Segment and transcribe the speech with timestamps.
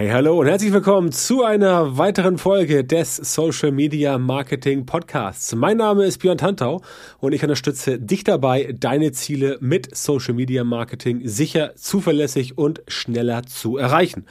[0.00, 5.54] Hey, hallo und herzlich willkommen zu einer weiteren Folge des Social Media Marketing Podcasts.
[5.54, 6.80] Mein Name ist Björn Tantau
[7.18, 13.42] und ich unterstütze dich dabei, deine Ziele mit Social Media Marketing sicher, zuverlässig und schneller
[13.42, 14.24] zu erreichen.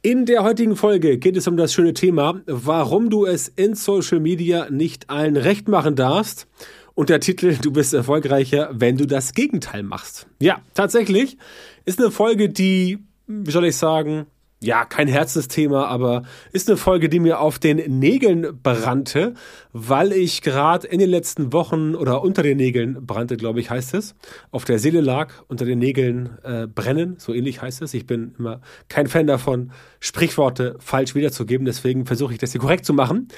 [0.00, 4.20] In der heutigen Folge geht es um das schöne Thema, warum du es in Social
[4.20, 6.46] Media nicht allen recht machen darfst.
[6.94, 10.28] Und der Titel, du bist erfolgreicher, wenn du das Gegenteil machst.
[10.40, 11.36] Ja, tatsächlich
[11.84, 14.24] ist eine Folge, die, wie soll ich sagen,
[14.62, 19.32] ja, kein Herzensthema, aber ist eine Folge, die mir auf den Nägeln brannte,
[19.72, 23.94] weil ich gerade in den letzten Wochen oder unter den Nägeln brannte, glaube ich, heißt
[23.94, 24.14] es,
[24.50, 27.94] auf der Seele lag, unter den Nägeln äh, brennen, so ähnlich heißt es.
[27.94, 32.84] Ich bin immer kein Fan davon, Sprichworte falsch wiederzugeben, deswegen versuche ich das hier korrekt
[32.84, 33.28] zu machen.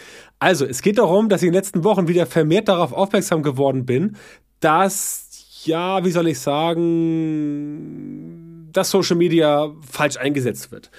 [0.41, 3.87] Also, es geht darum, dass ich in den letzten Wochen wieder vermehrt darauf aufmerksam geworden
[3.87, 4.17] bin,
[4.59, 5.29] dass,
[5.65, 8.42] ja, wie soll ich sagen,
[8.73, 10.91] dass Social Media falsch eingesetzt wird.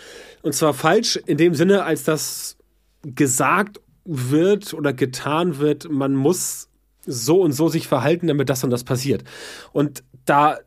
[0.42, 2.58] Und zwar falsch in dem Sinne, als dass
[3.04, 6.70] gesagt wird oder getan wird, man muss
[7.06, 9.24] so und so sich verhalten, damit das und das passiert.
[9.72, 10.60] Und da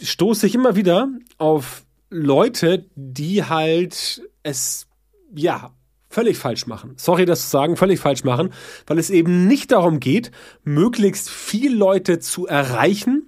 [0.00, 1.08] stoße ich immer wieder
[1.38, 4.86] auf Leute, die halt es,
[5.34, 5.72] ja,
[6.08, 6.94] völlig falsch machen.
[6.96, 8.52] Sorry, das zu sagen, völlig falsch machen,
[8.86, 10.30] weil es eben nicht darum geht,
[10.62, 13.21] möglichst viele Leute zu erreichen,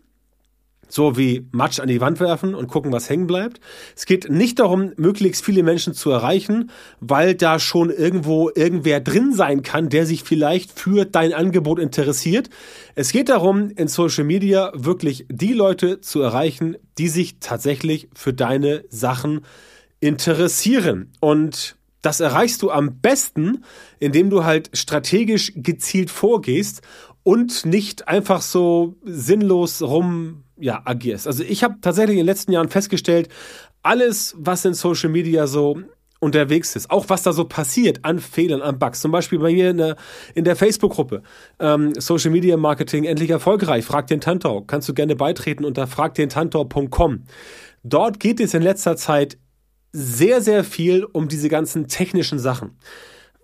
[0.94, 3.58] so wie Matsch an die Wand werfen und gucken, was hängen bleibt.
[3.96, 6.70] Es geht nicht darum, möglichst viele Menschen zu erreichen,
[7.00, 12.48] weil da schon irgendwo irgendwer drin sein kann, der sich vielleicht für dein Angebot interessiert.
[12.94, 18.32] Es geht darum, in Social Media wirklich die Leute zu erreichen, die sich tatsächlich für
[18.32, 19.40] deine Sachen
[19.98, 21.10] interessieren.
[21.18, 23.64] Und das erreichst du am besten,
[23.98, 26.82] indem du halt strategisch gezielt vorgehst
[27.24, 31.26] und nicht einfach so sinnlos rum ja, agierst.
[31.26, 33.28] Also ich habe tatsächlich in den letzten Jahren festgestellt,
[33.82, 35.80] alles, was in Social Media so
[36.20, 39.70] unterwegs ist, auch was da so passiert an Fehlern, an Bugs, zum Beispiel bei mir
[39.70, 39.96] in der,
[40.34, 41.22] in der Facebook-Gruppe
[41.60, 47.24] ähm, Social Media Marketing endlich erfolgreich, frag den Tantor, kannst du gerne beitreten unter fragdentantor.com.
[47.82, 49.36] Dort geht es in letzter Zeit
[49.92, 52.78] sehr, sehr viel um diese ganzen technischen Sachen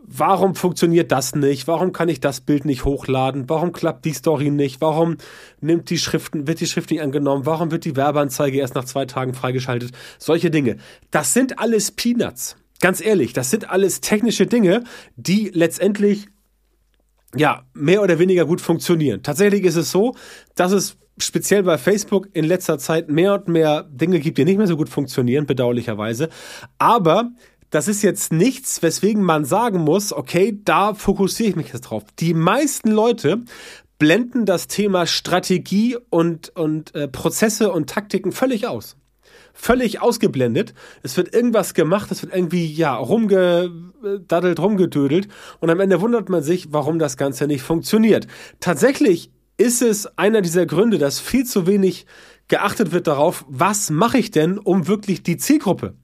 [0.07, 1.69] warum funktioniert das nicht?
[1.69, 3.49] Warum kann ich das Bild nicht hochladen?
[3.49, 4.81] Warum klappt die Story nicht?
[4.81, 5.17] Warum
[5.61, 7.47] nimmt die Schriften, wird die Schrift nicht angenommen?
[7.47, 9.93] Warum wird die Werbeanzeige erst nach zwei Tagen freigeschaltet?
[10.19, 10.77] Solche Dinge.
[11.11, 12.57] Das sind alles Peanuts.
[12.81, 14.85] Ganz ehrlich, das sind alles technische Dinge,
[15.17, 16.29] die letztendlich
[17.37, 19.23] ja, mehr oder weniger gut funktionieren.
[19.23, 20.17] Tatsächlich ist es so,
[20.55, 24.57] dass es speziell bei Facebook in letzter Zeit mehr und mehr Dinge gibt, die nicht
[24.57, 26.29] mehr so gut funktionieren, bedauerlicherweise.
[26.79, 27.31] Aber
[27.71, 32.05] das ist jetzt nichts, weswegen man sagen muss, okay, da fokussiere ich mich jetzt drauf.
[32.19, 33.43] Die meisten Leute
[33.99, 38.97] blenden das Thema Strategie und, und äh, Prozesse und Taktiken völlig aus.
[39.53, 40.75] Völlig ausgeblendet.
[41.03, 45.29] Es wird irgendwas gemacht, es wird irgendwie, ja, rumgedaddelt, rumgedödelt
[45.61, 48.27] und am Ende wundert man sich, warum das Ganze nicht funktioniert.
[48.61, 52.07] Tatsächlich ist es einer dieser Gründe, dass viel zu wenig
[52.49, 55.95] geachtet wird darauf, was mache ich denn, um wirklich die Zielgruppe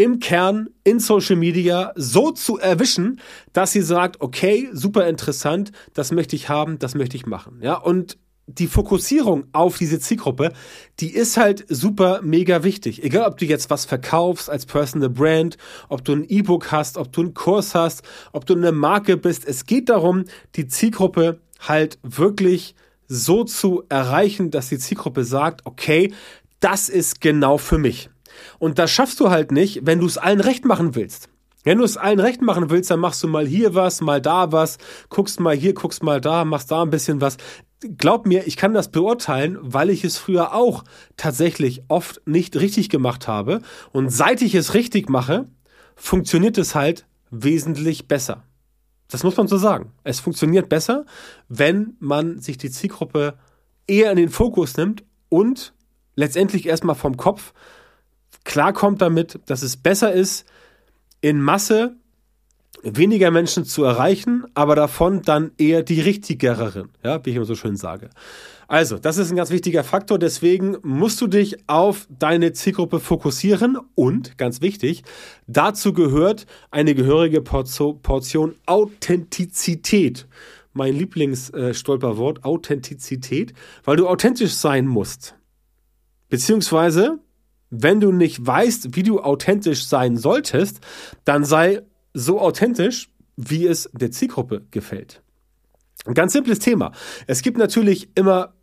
[0.00, 3.20] im Kern in Social Media so zu erwischen,
[3.52, 7.60] dass sie sagt, okay, super interessant, das möchte ich haben, das möchte ich machen.
[7.60, 8.16] Ja, und
[8.46, 10.54] die Fokussierung auf diese Zielgruppe,
[11.00, 13.04] die ist halt super mega wichtig.
[13.04, 15.58] Egal, ob du jetzt was verkaufst als Personal Brand,
[15.90, 19.46] ob du ein E-Book hast, ob du einen Kurs hast, ob du eine Marke bist.
[19.46, 20.24] Es geht darum,
[20.56, 22.74] die Zielgruppe halt wirklich
[23.06, 26.14] so zu erreichen, dass die Zielgruppe sagt, okay,
[26.60, 28.09] das ist genau für mich.
[28.58, 31.28] Und das schaffst du halt nicht, wenn du es allen recht machen willst.
[31.62, 34.50] Wenn du es allen recht machen willst, dann machst du mal hier was, mal da
[34.50, 34.78] was,
[35.10, 37.36] guckst mal hier, guckst mal da, machst da ein bisschen was.
[37.98, 40.84] Glaub mir, ich kann das beurteilen, weil ich es früher auch
[41.16, 43.60] tatsächlich oft nicht richtig gemacht habe.
[43.92, 45.46] Und seit ich es richtig mache,
[45.96, 48.42] funktioniert es halt wesentlich besser.
[49.10, 49.92] Das muss man so sagen.
[50.04, 51.04] Es funktioniert besser,
[51.48, 53.34] wenn man sich die Zielgruppe
[53.86, 55.74] eher in den Fokus nimmt und
[56.14, 57.52] letztendlich erstmal vom Kopf
[58.44, 60.46] klarkommt damit, dass es besser ist,
[61.20, 61.96] in Masse
[62.82, 67.54] weniger Menschen zu erreichen, aber davon dann eher die richtigeren, ja, wie ich immer so
[67.54, 68.10] schön sage.
[68.68, 73.76] Also, das ist ein ganz wichtiger Faktor, deswegen musst du dich auf deine Zielgruppe fokussieren
[73.96, 75.02] und, ganz wichtig,
[75.46, 80.28] dazu gehört eine gehörige Portion Authentizität.
[80.72, 85.34] Mein Lieblingsstolperwort, äh, Authentizität, weil du authentisch sein musst.
[86.28, 87.18] Beziehungsweise
[87.70, 90.80] wenn du nicht weißt, wie du authentisch sein solltest,
[91.24, 91.82] dann sei
[92.12, 95.22] so authentisch, wie es der Zielgruppe gefällt.
[96.04, 96.92] Ein ganz simples Thema.
[97.26, 98.54] Es gibt natürlich immer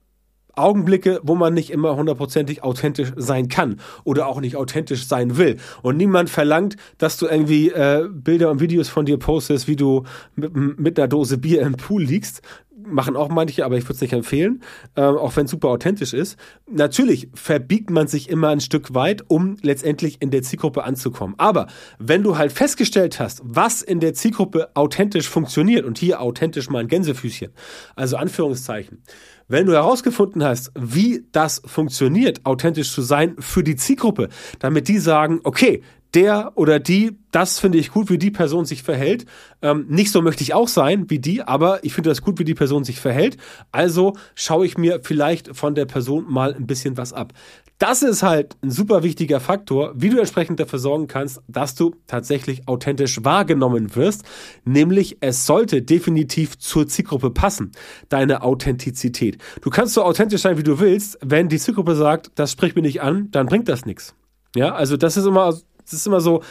[0.58, 5.58] Augenblicke, wo man nicht immer hundertprozentig authentisch sein kann oder auch nicht authentisch sein will.
[5.84, 10.04] Und niemand verlangt, dass du irgendwie äh, Bilder und Videos von dir postest, wie du
[10.36, 12.42] mit, mit einer Dose Bier im Pool liegst
[12.88, 14.62] machen auch manche, aber ich würde es nicht empfehlen,
[14.96, 16.38] äh, auch wenn es super authentisch ist.
[16.70, 21.36] Natürlich verbiegt man sich immer ein Stück weit, um letztendlich in der Zielgruppe anzukommen.
[21.38, 21.68] Aber
[22.00, 26.80] wenn du halt festgestellt hast, was in der Zielgruppe authentisch funktioniert, und hier authentisch mal
[26.80, 27.52] ein Gänsefüßchen,
[27.96, 29.02] also Anführungszeichen,
[29.48, 34.28] wenn du herausgefunden hast, wie das funktioniert, authentisch zu sein für die Zielgruppe,
[34.60, 35.82] damit die sagen, okay,
[36.14, 39.26] der oder die, das finde ich gut, wie die Person sich verhält.
[39.62, 42.44] Ähm, nicht so möchte ich auch sein wie die, aber ich finde das gut, wie
[42.44, 43.38] die Person sich verhält.
[43.72, 47.34] Also schaue ich mir vielleicht von der Person mal ein bisschen was ab.
[47.80, 51.94] Das ist halt ein super wichtiger Faktor, wie du entsprechend dafür sorgen kannst, dass du
[52.08, 54.24] tatsächlich authentisch wahrgenommen wirst.
[54.66, 57.72] Nämlich, es sollte definitiv zur Zielgruppe passen,
[58.10, 59.38] deine Authentizität.
[59.62, 61.20] Du kannst so authentisch sein, wie du willst.
[61.22, 64.16] Wenn die Zielgruppe sagt, das spricht mir nicht an, dann bringt das nichts.
[64.56, 65.54] Ja, also das ist immer
[65.90, 66.44] das ist immer so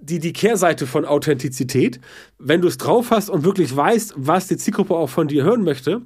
[0.00, 2.00] die, die Kehrseite von Authentizität.
[2.38, 5.62] Wenn du es drauf hast und wirklich weißt, was die Zielgruppe auch von dir hören
[5.62, 6.02] möchte,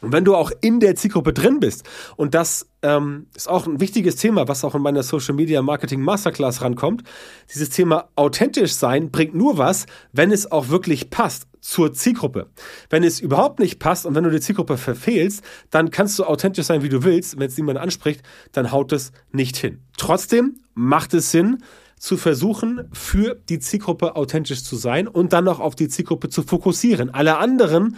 [0.00, 1.84] und wenn du auch in der Zielgruppe drin bist,
[2.16, 6.02] und das ähm, ist auch ein wichtiges Thema, was auch in meiner Social Media Marketing
[6.02, 7.04] Masterclass rankommt,
[7.52, 12.50] dieses Thema authentisch sein bringt nur was, wenn es auch wirklich passt zur Zielgruppe.
[12.90, 16.66] Wenn es überhaupt nicht passt und wenn du die Zielgruppe verfehlst, dann kannst du authentisch
[16.66, 17.38] sein, wie du willst.
[17.38, 18.22] Wenn es niemand anspricht,
[18.52, 19.80] dann haut es nicht hin.
[19.96, 21.62] Trotzdem macht es Sinn,
[22.04, 26.42] zu versuchen, für die Zielgruppe authentisch zu sein und dann noch auf die Zielgruppe zu
[26.42, 27.08] fokussieren.
[27.08, 27.96] Alle anderen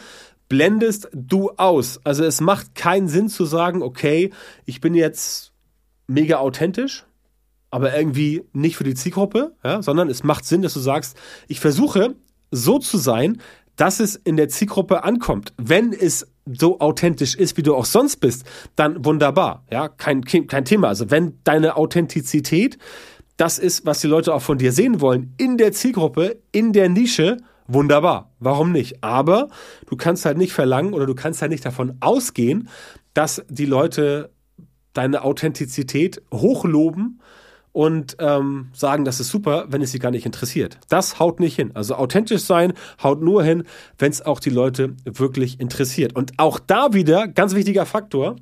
[0.49, 1.99] blendest du aus.
[2.05, 4.31] Also es macht keinen Sinn zu sagen, okay,
[4.65, 5.53] ich bin jetzt
[6.07, 7.05] mega authentisch,
[7.73, 11.17] aber irgendwie nicht für die Zielgruppe, ja, sondern es macht Sinn, dass du sagst,
[11.49, 12.15] ich versuche
[12.53, 13.43] so zu sein,
[13.75, 15.53] dass es in der Zielgruppe ankommt.
[15.57, 18.45] Wenn es so authentisch ist, wie du auch sonst bist,
[18.77, 19.65] dann wunderbar.
[19.69, 20.87] Ja, kein, kein Thema.
[20.87, 22.79] Also wenn deine Authentizität
[23.37, 26.89] das ist, was die Leute auch von dir sehen wollen, in der Zielgruppe, in der
[26.89, 27.37] Nische,
[27.67, 28.31] wunderbar.
[28.39, 29.03] Warum nicht?
[29.03, 29.49] Aber
[29.89, 32.69] du kannst halt nicht verlangen oder du kannst halt nicht davon ausgehen,
[33.15, 34.31] dass die Leute
[34.93, 37.21] deine Authentizität hochloben
[37.73, 40.79] und ähm, sagen, das ist super, wenn es sie gar nicht interessiert.
[40.89, 41.73] Das haut nicht hin.
[41.75, 42.73] Also authentisch sein
[43.03, 43.65] haut nur hin,
[43.99, 46.17] wenn es auch die Leute wirklich interessiert.
[46.17, 48.37] Und auch da wieder ganz wichtiger Faktor.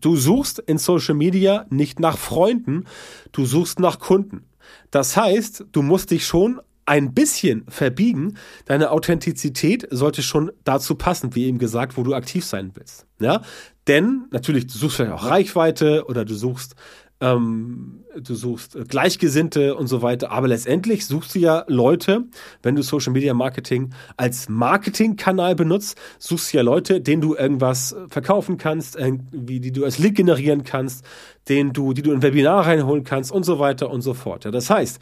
[0.00, 2.84] Du suchst in Social Media nicht nach Freunden,
[3.32, 4.44] du suchst nach Kunden.
[4.90, 8.36] Das heißt, du musst dich schon ein bisschen verbiegen.
[8.64, 13.06] Deine Authentizität sollte schon dazu passen, wie eben gesagt, wo du aktiv sein willst.
[13.20, 13.42] Ja,
[13.86, 16.74] denn natürlich, du suchst vielleicht auch Reichweite oder du suchst
[17.20, 22.24] ähm, du suchst Gleichgesinnte und so weiter, aber letztendlich suchst du ja Leute,
[22.62, 27.94] wenn du Social Media Marketing als Marketingkanal benutzt, suchst du ja Leute, denen du irgendwas
[28.08, 31.04] verkaufen kannst, irgendwie, die du als Lead generieren kannst,
[31.48, 34.44] denen du, die du in Webinar reinholen kannst und so weiter und so fort.
[34.44, 35.00] Ja, das heißt,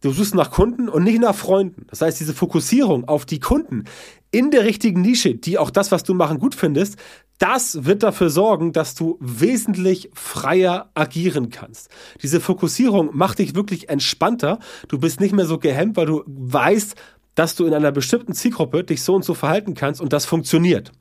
[0.00, 1.86] Du suchst nach Kunden und nicht nach Freunden.
[1.88, 3.84] Das heißt, diese Fokussierung auf die Kunden
[4.30, 6.98] in der richtigen Nische, die auch das, was du machen, gut findest,
[7.38, 11.90] das wird dafür sorgen, dass du wesentlich freier agieren kannst.
[12.22, 14.58] Diese Fokussierung macht dich wirklich entspannter.
[14.88, 16.94] Du bist nicht mehr so gehemmt, weil du weißt,
[17.34, 20.92] dass du in einer bestimmten Zielgruppe dich so und so verhalten kannst und das funktioniert.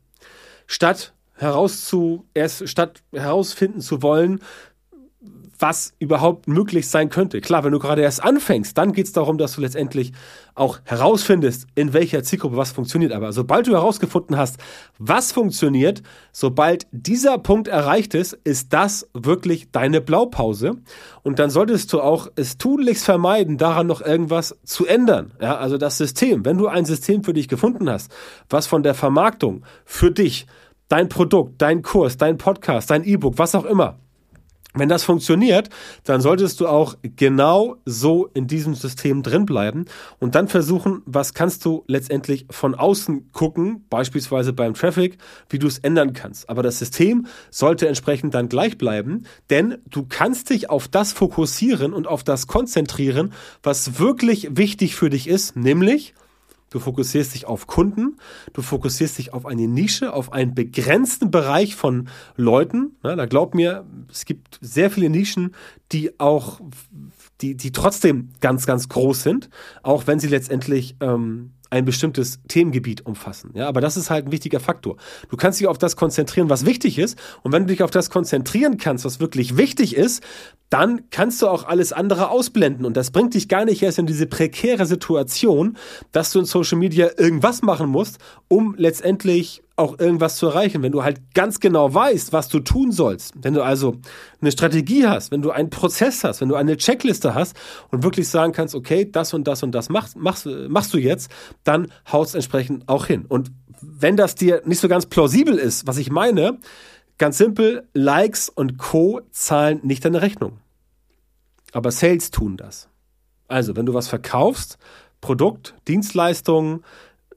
[0.65, 4.39] Statt herauszu, erst statt herausfinden zu wollen,
[5.63, 7.39] was überhaupt möglich sein könnte.
[7.39, 10.11] Klar, wenn du gerade erst anfängst, dann geht es darum, dass du letztendlich
[10.55, 13.13] auch herausfindest, in welcher Zielgruppe was funktioniert.
[13.13, 14.57] Aber sobald du herausgefunden hast,
[14.99, 16.03] was funktioniert,
[16.33, 20.73] sobald dieser Punkt erreicht ist, ist das wirklich deine Blaupause.
[21.21, 25.31] Und dann solltest du auch es tunlichst vermeiden, daran noch irgendwas zu ändern.
[25.39, 28.11] Ja, also das System, wenn du ein System für dich gefunden hast,
[28.49, 30.45] was von der Vermarktung für dich,
[30.89, 33.97] dein Produkt, dein Kurs, dein Podcast, dein E-Book, was auch immer,
[34.73, 35.69] wenn das funktioniert,
[36.03, 39.85] dann solltest du auch genau so in diesem System drin bleiben
[40.19, 45.17] und dann versuchen, was kannst du letztendlich von außen gucken, beispielsweise beim Traffic,
[45.49, 46.49] wie du es ändern kannst.
[46.49, 51.93] Aber das System sollte entsprechend dann gleich bleiben, denn du kannst dich auf das fokussieren
[51.93, 56.15] und auf das konzentrieren, was wirklich wichtig für dich ist, nämlich
[56.73, 58.17] Du fokussierst dich auf Kunden,
[58.53, 62.95] du fokussierst dich auf eine Nische, auf einen begrenzten Bereich von Leuten.
[63.03, 65.53] Ja, da glaub mir, es gibt sehr viele Nischen,
[65.91, 66.61] die auch,
[67.41, 69.51] die, die trotzdem ganz, ganz groß sind,
[69.83, 73.49] auch wenn sie letztendlich ähm, ein bestimmtes Themengebiet umfassen.
[73.55, 74.97] Ja, aber das ist halt ein wichtiger Faktor.
[75.29, 77.17] Du kannst dich auf das konzentrieren, was wichtig ist.
[77.41, 80.23] Und wenn du dich auf das konzentrieren kannst, was wirklich wichtig ist,
[80.69, 82.85] dann kannst du auch alles andere ausblenden.
[82.85, 85.75] Und das bringt dich gar nicht erst in diese prekäre Situation,
[86.11, 90.91] dass du in Social Media irgendwas machen musst, um letztendlich auch irgendwas zu erreichen, wenn
[90.91, 93.95] du halt ganz genau weißt, was du tun sollst, wenn du also
[94.39, 97.55] eine Strategie hast, wenn du einen Prozess hast, wenn du eine Checkliste hast
[97.89, 101.31] und wirklich sagen kannst, okay, das und das und das machst, machst, machst du jetzt,
[101.63, 103.25] dann haust entsprechend auch hin.
[103.27, 103.51] Und
[103.81, 106.59] wenn das dir nicht so ganz plausibel ist, was ich meine,
[107.17, 109.21] ganz simpel, Likes und Co.
[109.31, 110.59] zahlen nicht deine Rechnung.
[111.71, 112.89] Aber Sales tun das.
[113.47, 114.77] Also, wenn du was verkaufst,
[115.19, 116.83] Produkt, Dienstleistungen,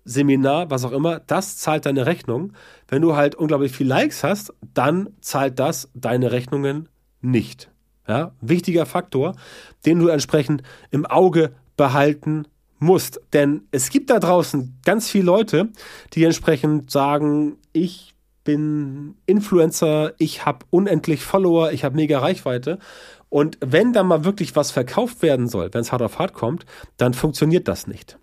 [0.07, 2.53] Seminar, was auch immer, das zahlt deine Rechnung.
[2.89, 6.89] Wenn du halt unglaublich viel Likes hast, dann zahlt das deine Rechnungen
[7.21, 7.71] nicht.
[8.09, 9.35] Ja, wichtiger Faktor,
[9.85, 12.47] den du entsprechend im Auge behalten
[12.79, 13.21] musst.
[13.33, 15.71] Denn es gibt da draußen ganz viele Leute,
[16.13, 22.79] die entsprechend sagen, ich bin Influencer, ich habe unendlich Follower, ich habe mega Reichweite.
[23.29, 26.65] Und wenn da mal wirklich was verkauft werden soll, wenn es hart auf hart kommt,
[26.97, 28.19] dann funktioniert das nicht.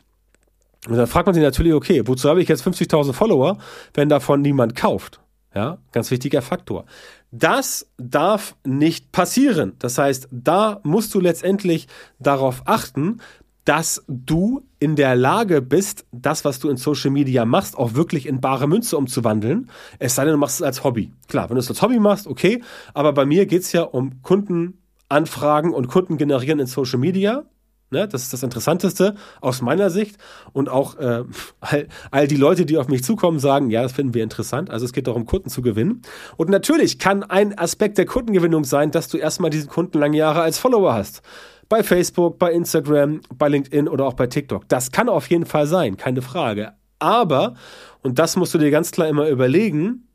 [0.88, 3.58] Und dann fragt man sich natürlich, okay, wozu habe ich jetzt 50.000 Follower,
[3.94, 5.20] wenn davon niemand kauft?
[5.56, 6.86] Ja, ganz wichtiger Faktor.
[7.32, 9.74] Das darf nicht passieren.
[9.80, 11.88] Das heißt, da musst du letztendlich
[12.20, 13.20] darauf achten,
[13.66, 18.26] dass du in der Lage bist, das, was du in Social Media machst, auch wirklich
[18.26, 19.70] in bare Münze umzuwandeln.
[20.00, 21.14] Es sei denn, du machst es als Hobby.
[21.28, 22.62] Klar, wenn du es als Hobby machst, okay.
[22.94, 27.46] Aber bei mir geht es ja um Kundenanfragen und Kunden generieren in Social Media.
[27.94, 30.18] Ne, das ist das Interessanteste aus meiner Sicht.
[30.52, 31.24] Und auch äh,
[31.60, 34.72] all, all die Leute, die auf mich zukommen, sagen, ja, das finden wir interessant.
[34.72, 36.02] Also es geht darum, Kunden zu gewinnen.
[36.36, 40.42] Und natürlich kann ein Aspekt der Kundengewinnung sein, dass du erstmal diesen Kunden lange Jahre
[40.42, 41.22] als Follower hast.
[41.70, 44.68] Bei Facebook, bei Instagram, bei LinkedIn oder auch bei TikTok.
[44.70, 46.74] Das kann auf jeden Fall sein, keine Frage.
[46.98, 47.54] Aber,
[48.02, 50.08] und das musst du dir ganz klar immer überlegen,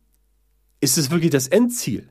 [0.81, 2.09] ist es wirklich das Endziel?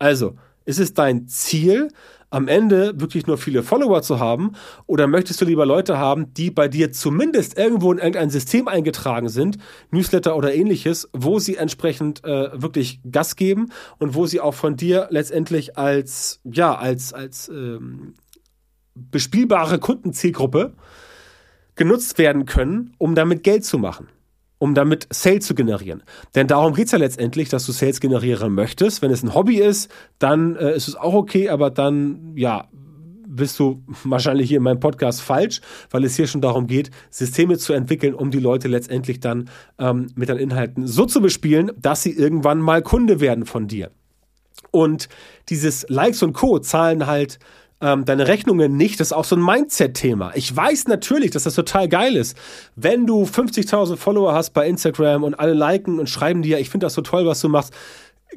[0.00, 0.34] Also,
[0.64, 1.92] ist es dein Ziel,
[2.30, 4.52] am Ende wirklich nur viele Follower zu haben?
[4.86, 9.28] Oder möchtest du lieber Leute haben, die bei dir zumindest irgendwo in irgendein System eingetragen
[9.28, 9.58] sind,
[9.90, 14.76] Newsletter oder ähnliches, wo sie entsprechend äh, wirklich Gas geben und wo sie auch von
[14.76, 18.14] dir letztendlich als, ja, als, als ähm,
[18.94, 20.74] bespielbare Kundenzielgruppe
[21.74, 24.08] genutzt werden können, um damit Geld zu machen
[24.58, 26.02] um damit Sales zu generieren.
[26.34, 29.02] Denn darum geht es ja letztendlich, dass du Sales generieren möchtest.
[29.02, 32.68] Wenn es ein Hobby ist, dann äh, ist es auch okay, aber dann, ja,
[33.26, 35.60] bist du wahrscheinlich hier in meinem Podcast falsch,
[35.90, 40.08] weil es hier schon darum geht, Systeme zu entwickeln, um die Leute letztendlich dann ähm,
[40.16, 43.90] mit deinen Inhalten so zu bespielen, dass sie irgendwann mal Kunde werden von dir.
[44.70, 45.08] Und
[45.48, 46.58] dieses Likes und Co.
[46.58, 47.38] zahlen halt
[47.80, 49.00] ähm, deine Rechnungen nicht.
[49.00, 50.32] Das ist auch so ein Mindset-Thema.
[50.34, 52.36] Ich weiß natürlich, dass das total geil ist.
[52.74, 56.86] Wenn du 50.000 Follower hast bei Instagram und alle liken und schreiben dir, ich finde
[56.86, 57.72] das so toll, was du machst,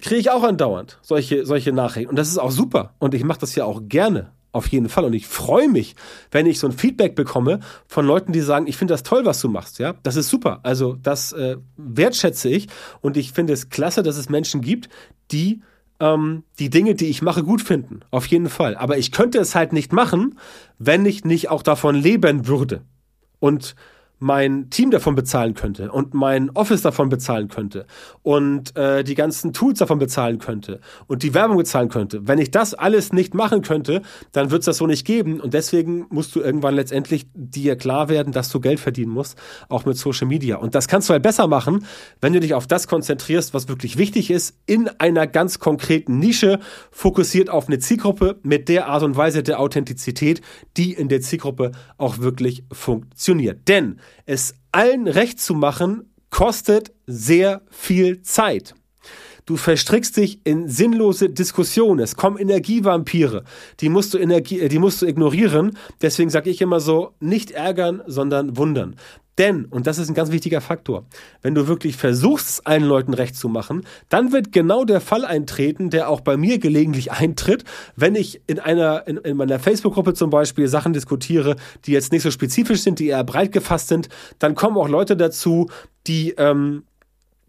[0.02, 2.10] kriege ich auch andauernd solche, solche Nachrichten.
[2.10, 2.94] Und das ist auch super.
[3.00, 4.32] Und ich mache das ja auch gerne.
[4.52, 5.06] Auf jeden Fall.
[5.06, 5.96] Und ich freue mich,
[6.32, 9.40] wenn ich so ein Feedback bekomme von Leuten, die sagen, ich finde das toll, was
[9.42, 9.78] du machst.
[9.78, 10.60] Ja, das ist super.
[10.64, 12.68] Also das äh, wertschätze ich.
[13.00, 14.90] Und ich finde es klasse, dass es Menschen gibt,
[15.32, 15.62] die
[16.00, 18.02] ähm, die Dinge, die ich mache, gut finden.
[18.12, 18.76] Auf jeden Fall.
[18.76, 20.40] Aber ich könnte es halt nicht machen,
[20.78, 22.82] wenn ich nicht auch davon leben würde.
[23.40, 23.76] Und
[24.20, 27.86] mein Team davon bezahlen könnte und mein Office davon bezahlen könnte
[28.22, 32.28] und äh, die ganzen Tools davon bezahlen könnte und die Werbung bezahlen könnte.
[32.28, 34.02] Wenn ich das alles nicht machen könnte,
[34.34, 38.10] dann wird es das so nicht geben und deswegen musst du irgendwann letztendlich dir klar
[38.10, 39.38] werden, dass du Geld verdienen musst,
[39.70, 40.58] auch mit Social Media.
[40.58, 41.86] Und das kannst du halt besser machen,
[42.20, 46.60] wenn du dich auf das konzentrierst, was wirklich wichtig ist, in einer ganz konkreten Nische,
[46.92, 50.42] fokussiert auf eine Zielgruppe mit der Art und Weise der Authentizität,
[50.76, 53.68] die in der Zielgruppe auch wirklich funktioniert.
[53.68, 58.76] Denn es allen recht zu machen, kostet sehr viel Zeit.
[59.50, 62.02] Du verstrickst dich in sinnlose Diskussionen.
[62.02, 63.44] Es kommen Energievampire.
[63.80, 65.76] Die musst du, Energie, äh, die musst du ignorieren.
[66.04, 68.96] Deswegen sage ich immer so, nicht ärgern, sondern wundern.
[69.40, 71.06] Denn, und das ist ein ganz wichtiger Faktor,
[71.42, 75.24] wenn du wirklich versuchst, es allen Leuten recht zu machen, dann wird genau der Fall
[75.24, 77.64] eintreten, der auch bei mir gelegentlich eintritt,
[77.96, 81.56] wenn ich in einer, in, in meiner Facebook-Gruppe zum Beispiel Sachen diskutiere,
[81.86, 85.16] die jetzt nicht so spezifisch sind, die eher breit gefasst sind, dann kommen auch Leute
[85.16, 85.70] dazu,
[86.06, 86.84] die ähm,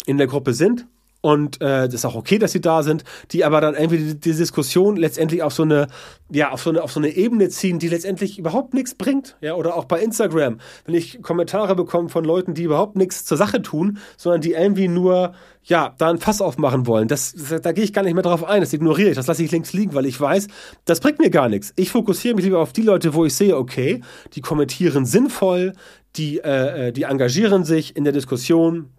[0.06, 0.86] in der Gruppe sind
[1.20, 4.20] und äh, das ist auch okay, dass sie da sind, die aber dann irgendwie die,
[4.20, 5.88] die, Diskussion letztendlich auf so eine,
[6.30, 9.54] ja, auf so eine, auf so eine Ebene ziehen, die letztendlich überhaupt nichts bringt, ja,
[9.54, 13.60] oder auch bei Instagram, wenn ich Kommentare bekomme von Leuten, die überhaupt nichts zur Sache
[13.60, 17.84] tun, sondern die irgendwie nur, ja, da ein Fass aufmachen wollen, das, das da gehe
[17.84, 20.06] ich gar nicht mehr drauf ein, das ignoriere ich, das lasse ich links liegen, weil
[20.06, 20.46] ich weiß,
[20.86, 21.74] das bringt mir gar nichts.
[21.76, 24.00] Ich fokussiere mich lieber auf die Leute, wo ich sehe, okay,
[24.32, 25.74] die kommentieren sinnvoll,
[26.16, 28.90] die, äh, äh die engagieren sich in der Diskussion,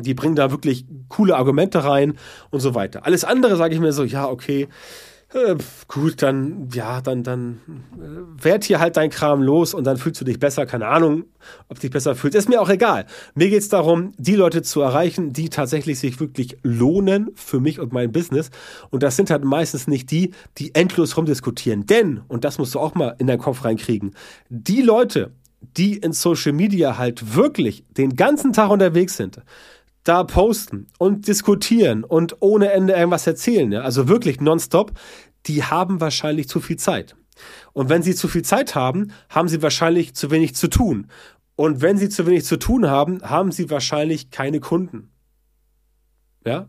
[0.00, 2.18] die bringen da wirklich coole Argumente rein
[2.50, 3.06] und so weiter.
[3.06, 4.68] Alles andere sage ich mir so, ja, okay,
[5.34, 5.56] äh,
[5.88, 7.60] gut, dann, ja, dann, dann
[7.96, 10.66] äh, werd hier halt dein Kram los und dann fühlst du dich besser.
[10.66, 11.24] Keine Ahnung,
[11.68, 12.36] ob du dich besser fühlst.
[12.36, 13.06] Ist mir auch egal.
[13.34, 17.92] Mir geht's darum, die Leute zu erreichen, die tatsächlich sich wirklich lohnen für mich und
[17.92, 18.50] mein Business.
[18.90, 21.86] Und das sind halt meistens nicht die, die endlos rumdiskutieren.
[21.86, 24.14] Denn, und das musst du auch mal in deinen Kopf reinkriegen,
[24.48, 25.32] die Leute,
[25.76, 29.40] die in Social Media halt wirklich den ganzen Tag unterwegs sind,
[30.08, 34.92] da posten und diskutieren und ohne Ende irgendwas erzählen, ja, also wirklich nonstop,
[35.46, 37.16] die haben wahrscheinlich zu viel Zeit.
[37.72, 41.08] Und wenn sie zu viel Zeit haben, haben sie wahrscheinlich zu wenig zu tun.
[41.56, 45.10] Und wenn sie zu wenig zu tun haben, haben sie wahrscheinlich keine Kunden.
[46.44, 46.68] Ja,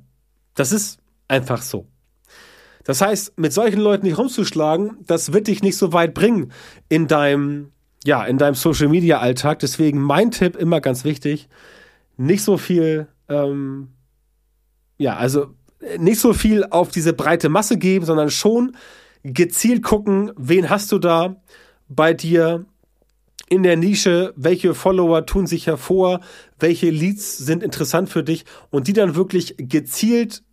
[0.56, 1.88] das ist einfach so.
[2.84, 6.52] Das heißt, mit solchen Leuten nicht rumzuschlagen, das wird dich nicht so weit bringen
[6.90, 7.72] in deinem,
[8.04, 9.60] ja, in deinem Social Media Alltag.
[9.60, 11.50] Deswegen mein Tipp immer ganz wichtig,
[12.16, 13.90] nicht so viel ähm,
[14.98, 15.48] ja, also
[15.82, 18.76] äh, nicht so viel auf diese breite Masse geben, sondern schon
[19.24, 21.42] gezielt gucken, wen hast du da
[21.90, 22.66] bei dir
[23.50, 26.20] in der Nische, welche Follower tun sich hervor,
[26.60, 28.46] welche Leads sind interessant für dich?
[28.72, 30.44] Und die dann wirklich gezielt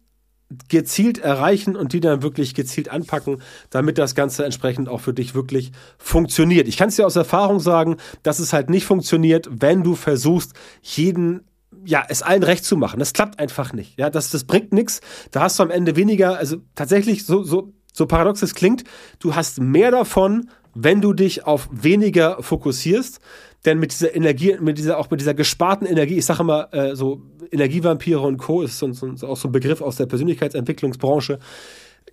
[0.68, 5.34] gezielt erreichen und die dann wirklich gezielt anpacken, damit das Ganze entsprechend auch für dich
[5.34, 6.68] wirklich funktioniert.
[6.68, 10.52] Ich kann es dir aus Erfahrung sagen, dass es halt nicht funktioniert, wenn du versuchst,
[10.82, 11.44] jeden
[11.84, 12.98] ja, es allen recht zu machen.
[12.98, 13.98] Das klappt einfach nicht.
[13.98, 15.00] Ja, das, das bringt nichts.
[15.30, 18.84] Da hast du am Ende weniger, also tatsächlich, so, so, so paradox es klingt,
[19.18, 23.20] du hast mehr davon, wenn du dich auf weniger fokussierst.
[23.64, 26.94] Denn mit dieser Energie, mit dieser, auch mit dieser gesparten Energie, ich sage immer, äh,
[26.94, 28.62] so Energievampire und Co.
[28.62, 31.38] ist so, so, auch so ein Begriff aus der Persönlichkeitsentwicklungsbranche.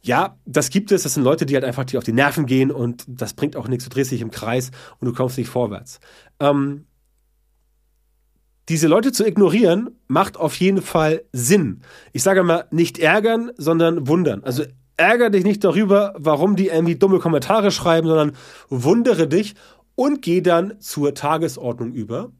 [0.02, 1.04] Ja, das gibt es.
[1.04, 3.68] Das sind Leute, die halt einfach die auf die Nerven gehen und das bringt auch
[3.68, 3.84] nichts.
[3.84, 6.00] Du drehst dich im Kreis und du kommst nicht vorwärts.
[6.40, 6.86] Ähm,
[8.72, 11.82] diese Leute zu ignorieren, macht auf jeden Fall Sinn.
[12.14, 14.46] Ich sage mal, nicht ärgern, sondern wundern.
[14.46, 14.64] Also
[14.96, 18.32] ärger dich nicht darüber, warum die irgendwie dumme Kommentare schreiben, sondern
[18.70, 19.56] wundere dich
[19.96, 22.32] und geh dann zur Tagesordnung über,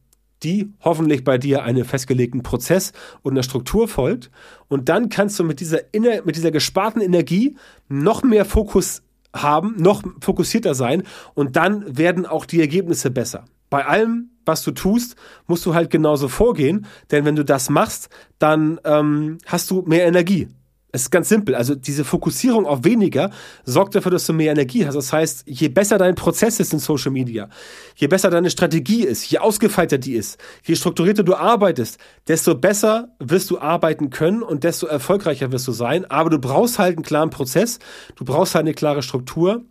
[0.42, 4.30] die hoffentlich bei dir einen festgelegten Prozess und einer Struktur folgt.
[4.68, 5.80] Und dann kannst du mit dieser,
[6.24, 7.56] mit dieser gesparten Energie
[7.90, 9.02] noch mehr Fokus
[9.34, 11.02] haben, noch fokussierter sein
[11.34, 13.44] und dann werden auch die Ergebnisse besser.
[13.68, 18.08] Bei allem, was du tust, musst du halt genauso vorgehen, denn wenn du das machst,
[18.38, 20.48] dann ähm, hast du mehr Energie.
[20.94, 21.54] Es ist ganz simpel.
[21.54, 23.30] Also diese Fokussierung auf weniger
[23.64, 24.94] sorgt dafür, dass du mehr Energie hast.
[24.94, 27.48] Das heißt, je besser dein Prozess ist in Social Media,
[27.96, 33.08] je besser deine Strategie ist, je ausgefeilter die ist, je strukturierter du arbeitest, desto besser
[33.18, 36.04] wirst du arbeiten können und desto erfolgreicher wirst du sein.
[36.10, 37.78] Aber du brauchst halt einen klaren Prozess,
[38.16, 39.64] du brauchst halt eine klare Struktur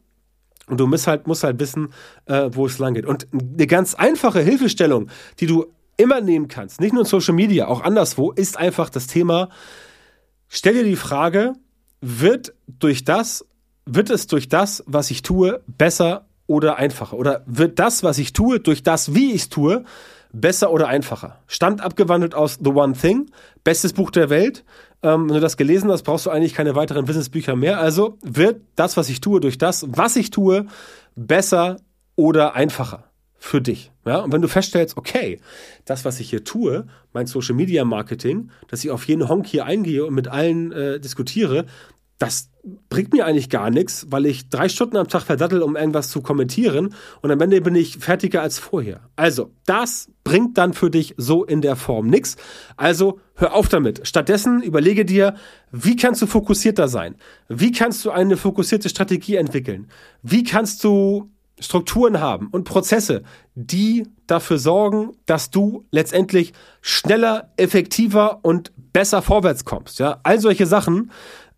[0.68, 1.94] und du musst halt, musst halt wissen,
[2.26, 3.06] äh, wo es lang geht.
[3.06, 5.66] Und eine ganz einfache Hilfestellung, die du
[5.98, 9.50] immer nehmen kannst, nicht nur in Social Media, auch anderswo, ist einfach das Thema,
[10.48, 11.54] stell dir die Frage,
[12.02, 13.46] wird durch das,
[13.86, 17.18] wird es durch das, was ich tue, besser oder einfacher?
[17.18, 19.84] Oder wird das, was ich tue, durch das, wie ich es tue,
[20.34, 21.40] besser oder einfacher?
[21.48, 23.30] Stammt abgewandelt aus The One Thing,
[23.64, 24.64] bestes Buch der Welt,
[25.04, 27.80] ähm, wenn du das gelesen hast, brauchst du eigentlich keine weiteren Businessbücher mehr.
[27.80, 30.68] Also wird das, was ich tue, durch das, was ich tue,
[31.16, 31.78] besser
[32.16, 33.92] oder einfacher für dich.
[34.06, 34.20] Ja?
[34.20, 35.40] Und wenn du feststellst, okay,
[35.86, 39.66] das, was ich hier tue, mein Social Media Marketing, dass ich auf jeden Honk hier
[39.66, 41.66] eingehe und mit allen äh, diskutiere,
[42.20, 42.51] das
[42.90, 46.22] bringt mir eigentlich gar nichts, weil ich drei Stunden am Tag verdattel, um irgendwas zu
[46.22, 49.02] kommentieren und am Ende bin ich fertiger als vorher.
[49.16, 52.38] Also, das bringt dann für dich so in der Form nichts.
[52.78, 54.08] Also, hör auf damit.
[54.08, 55.36] Stattdessen überlege dir,
[55.72, 57.16] wie kannst du fokussierter sein?
[57.48, 59.88] Wie kannst du eine fokussierte Strategie entwickeln?
[60.22, 63.22] Wie kannst du Strukturen haben und Prozesse,
[63.54, 70.00] die dafür sorgen, dass du letztendlich schneller, effektiver und besser vorwärts kommst.
[70.00, 71.12] Ja, all solche Sachen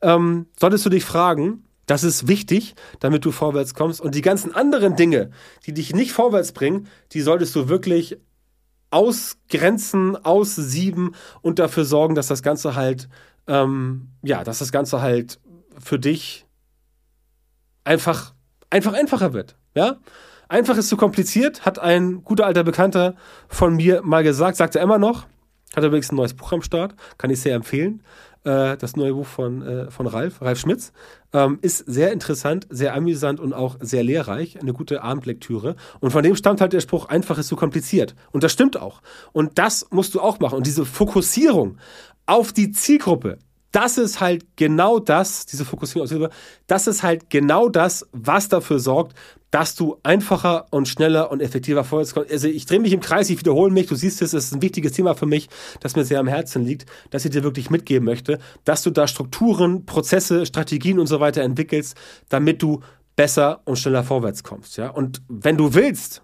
[0.04, 4.00] ähm, solltest du dich fragen, das ist wichtig, damit du vorwärts kommst.
[4.00, 5.32] Und die ganzen anderen Dinge,
[5.66, 8.18] die dich nicht vorwärts bringen, die solltest du wirklich
[8.92, 13.10] ausgrenzen, aussieben und dafür sorgen, dass das Ganze halt,
[13.48, 15.40] ähm, ja, dass das Ganze halt
[15.78, 16.46] für dich
[17.84, 18.34] einfach,
[18.70, 19.58] einfach einfacher wird.
[19.74, 19.98] Ja?
[20.48, 23.16] Einfach ist zu kompliziert, hat ein guter alter Bekannter
[23.48, 25.26] von mir mal gesagt, sagt er immer noch.
[25.76, 28.04] Hat übrigens ein neues Buch am Start, kann ich sehr empfehlen
[28.44, 30.92] äh, das neue Buch von, äh, von Ralf, Ralf Schmitz.
[31.34, 34.60] Ähm, ist sehr interessant, sehr amüsant und auch sehr lehrreich.
[34.62, 35.76] Eine gute Abendlektüre.
[36.00, 38.16] Und von dem stammt halt der Spruch, einfach ist zu kompliziert.
[38.32, 39.02] Und das stimmt auch.
[39.32, 40.58] Und das musst du auch machen.
[40.58, 41.78] Und diese Fokussierung
[42.26, 43.38] auf die Zielgruppe,
[43.74, 46.32] das ist halt genau das, diese Fokussierung auf
[46.68, 49.18] das ist halt genau das, was dafür sorgt,
[49.50, 52.32] dass du einfacher und schneller und effektiver vorwärts kommst.
[52.32, 54.62] Also ich drehe mich im Kreis, ich wiederhole mich, du siehst es, es ist ein
[54.62, 58.06] wichtiges Thema für mich, das mir sehr am Herzen liegt, dass ich dir wirklich mitgeben
[58.06, 61.98] möchte, dass du da Strukturen, Prozesse, Strategien und so weiter entwickelst,
[62.30, 62.82] damit du
[63.16, 64.78] besser und schneller vorwärts kommst.
[64.78, 64.90] Ja?
[64.90, 66.24] Und wenn du willst,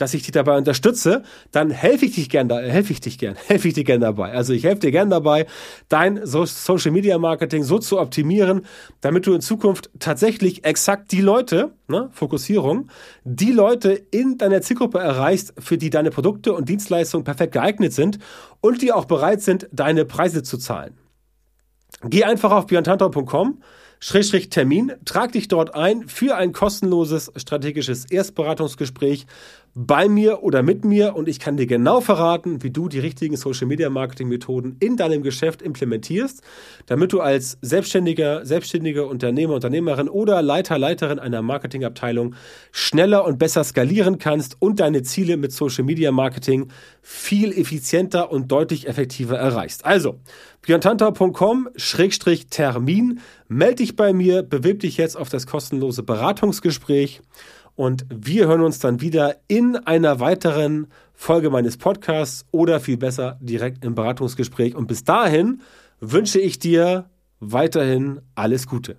[0.00, 3.36] dass ich dich dabei unterstütze, dann helfe ich dich gern, da, helfe ich dich gern,
[3.46, 4.32] helfe ich dir gern dabei.
[4.32, 5.46] Also ich helfe dir gern dabei,
[5.88, 8.62] dein Social Media Marketing so zu optimieren,
[9.00, 12.88] damit du in Zukunft tatsächlich exakt die Leute, ne, Fokussierung,
[13.24, 18.18] die Leute in deiner Zielgruppe erreichst, für die deine Produkte und Dienstleistungen perfekt geeignet sind
[18.60, 20.94] und die auch bereit sind, deine Preise zu zahlen.
[22.02, 23.58] Geh einfach auf björntantau.com
[24.02, 29.26] Schrägstrich Termin, trag dich dort ein für ein kostenloses strategisches Erstberatungsgespräch
[29.74, 33.36] bei mir oder mit mir und ich kann dir genau verraten, wie du die richtigen
[33.36, 36.42] Social Media Marketing Methoden in deinem Geschäft implementierst,
[36.86, 42.34] damit du als selbstständiger, selbstständiger Unternehmer, Unternehmerin oder Leiter, Leiterin einer Marketingabteilung
[42.72, 48.50] schneller und besser skalieren kannst und deine Ziele mit Social Media Marketing viel effizienter und
[48.50, 49.84] deutlich effektiver erreichst.
[49.84, 50.18] Also,
[50.62, 57.20] björntantau.com-termin, melde dich bei mir, bewirb dich jetzt auf das kostenlose Beratungsgespräch
[57.80, 63.38] und wir hören uns dann wieder in einer weiteren Folge meines Podcasts oder viel besser
[63.40, 64.74] direkt im Beratungsgespräch.
[64.74, 65.62] Und bis dahin
[65.98, 68.98] wünsche ich dir weiterhin alles Gute.